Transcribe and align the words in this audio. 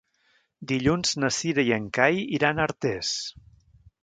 Dilluns 0.71 1.11
na 1.23 1.29
Cira 1.41 1.67
i 1.69 1.75
en 1.77 1.87
Cai 1.99 2.25
iran 2.39 2.59
a 2.59 2.67
Artés. 2.71 3.13